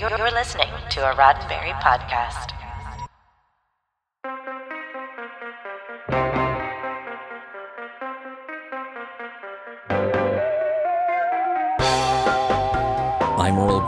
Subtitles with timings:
[0.00, 2.59] You're, listening to a Roddenberry podcast.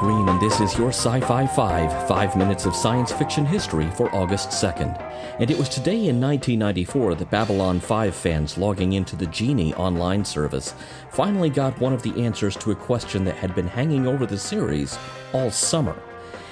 [0.02, 4.12] Green, and this is your Sci Fi 5, five minutes of science fiction history for
[4.12, 5.00] August 2nd.
[5.38, 10.24] And it was today in 1994 that Babylon 5 fans logging into the GEnie online
[10.24, 10.74] service
[11.10, 14.36] finally got one of the answers to a question that had been hanging over the
[14.36, 14.98] series
[15.32, 15.96] all summer.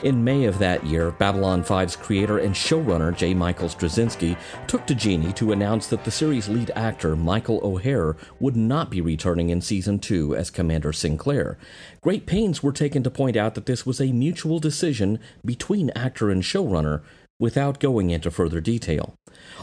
[0.02, 3.34] In May of that year, Babylon 5's creator and showrunner J.
[3.34, 8.56] Michael Straczynski took to GEnie to announce that the series' lead actor, Michael O'Hare, would
[8.56, 11.58] not be returning in season 2 as Commander Sinclair.
[12.00, 16.30] Great pains were taken to point out that this was a mutual decision between actor
[16.30, 17.02] and showrunner,
[17.40, 19.14] without going into further detail.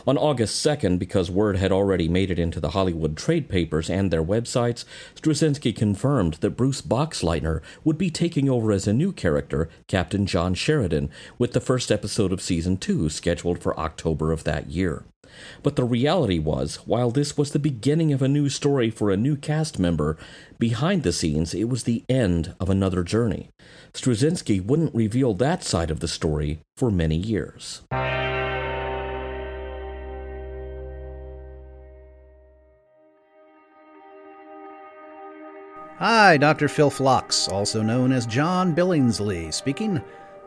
[0.06, 4.12] On August 2nd, because word had already made it into the Hollywood trade papers and
[4.12, 4.84] their websites,
[5.16, 10.54] Straczynski confirmed that Bruce Boxleitner would be taking over as a new character, Captain John
[10.54, 15.06] Sheridan, with the first episode of season 2 scheduled for October of that year.
[15.64, 19.18] But the reality was, while this was the beginning of a new story for a
[19.18, 20.18] new cast member,
[20.60, 23.50] behind the scenes it was the end of another journey.
[23.94, 27.82] Straczynski wouldn't reveal that side of the story for many years.
[36.00, 36.68] Hi, Dr.
[36.68, 40.00] Phil Phlox, also known as John Billingsley, speaking.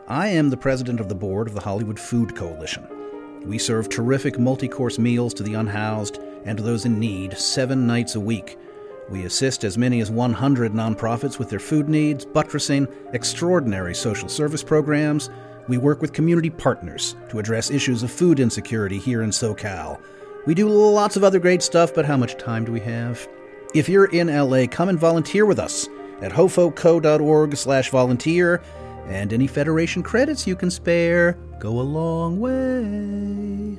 [0.07, 3.00] I am the president of the board of the Hollywood Food Coalition.
[3.45, 7.87] We serve terrific multi course meals to the unhoused and to those in need seven
[7.87, 8.57] nights a week.
[9.09, 14.63] We assist as many as 100 nonprofits with their food needs, buttressing extraordinary social service
[14.63, 15.29] programs.
[15.67, 20.01] We work with community partners to address issues of food insecurity here in SoCal.
[20.45, 23.27] We do lots of other great stuff, but how much time do we have?
[23.73, 25.87] If you're in LA, come and volunteer with us
[26.21, 28.61] at hofoco.org slash volunteer,
[29.11, 33.77] and any Federation credits you can spare go a long way.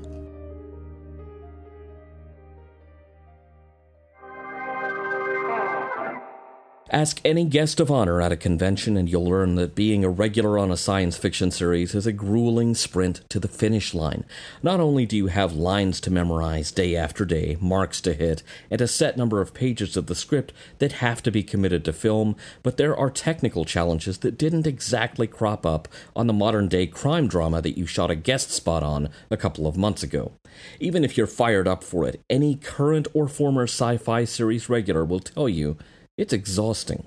[6.93, 10.59] Ask any guest of honor at a convention, and you'll learn that being a regular
[10.59, 14.27] on a science fiction series is a grueling sprint to the finish line.
[14.63, 18.83] Not only do you have lines to memorize day after day, marks to hit, and
[18.83, 22.37] a set number of pages of the script that have to be committed to film,
[22.63, 27.27] but there are technical challenges that didn't exactly crop up on the modern day crime
[27.27, 30.33] drama that you shot a guest spot on a couple of months ago.
[30.79, 35.07] Even if you're fired up for it, any current or former sci fi series regular
[35.07, 35.79] will tell you
[36.23, 37.05] it's exhausting.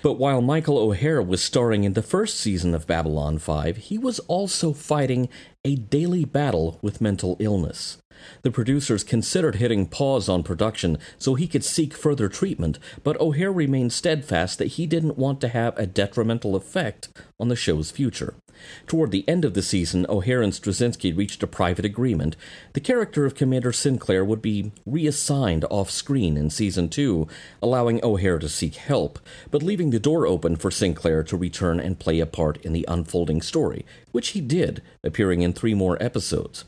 [0.00, 4.20] But while Michael O'Hare was starring in the first season of Babylon 5, he was
[4.20, 5.28] also fighting
[5.64, 7.98] a daily battle with mental illness.
[8.42, 13.52] The producers considered hitting pause on production so he could seek further treatment, but O'Hare
[13.52, 17.08] remained steadfast that he didn't want to have a detrimental effect
[17.38, 18.34] on the show's future.
[18.86, 22.36] Toward the end of the season, O'Hare and Straczynski reached a private agreement.
[22.72, 27.26] The character of Commander Sinclair would be reassigned off screen in season two,
[27.60, 29.18] allowing O'Hare to seek help,
[29.50, 32.84] but leaving the door open for Sinclair to return and play a part in the
[32.88, 36.64] unfolding story, which he did, appearing in three more episodes.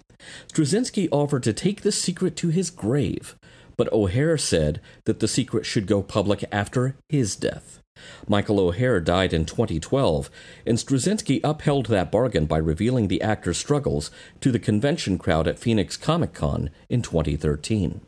[0.52, 3.36] Straczynski offered to take the secret to his grave,
[3.76, 7.80] but O'Hare said that the secret should go public after his death.
[8.28, 10.30] Michael O'Hare died in 2012,
[10.66, 14.10] and Straczynski upheld that bargain by revealing the actor's struggles
[14.40, 18.00] to the convention crowd at Phoenix Comic Con in 2013.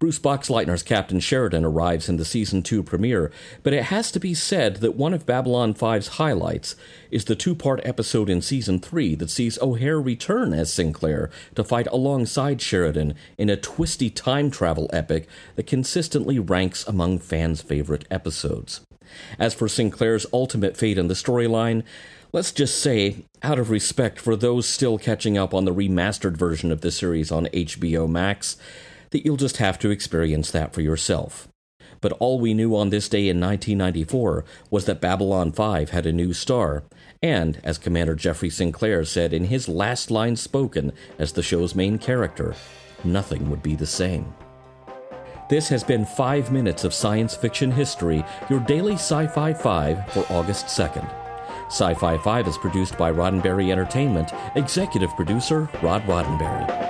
[0.00, 3.30] Bruce Boxleitner's Captain Sheridan arrives in the season 2 premiere,
[3.62, 6.74] but it has to be said that one of Babylon 5's highlights
[7.10, 11.62] is the two part episode in season 3 that sees O'Hare return as Sinclair to
[11.62, 18.06] fight alongside Sheridan in a twisty time travel epic that consistently ranks among fans' favorite
[18.10, 18.80] episodes.
[19.38, 21.82] As for Sinclair's ultimate fate in the storyline,
[22.32, 26.72] let's just say, out of respect for those still catching up on the remastered version
[26.72, 28.56] of the series on HBO Max,
[29.10, 31.48] that you'll just have to experience that for yourself.
[32.00, 36.12] But all we knew on this day in 1994 was that Babylon 5 had a
[36.12, 36.84] new star,
[37.22, 41.98] and, as Commander Jeffrey Sinclair said in his last line spoken as the show's main
[41.98, 42.54] character,
[43.04, 44.32] nothing would be the same.
[45.50, 50.24] This has been 5 minutes of science fiction history, your daily Sci Fi 5 for
[50.32, 51.08] August 2nd.
[51.66, 56.89] Sci Fi 5 is produced by Roddenberry Entertainment, executive producer Rod Roddenberry.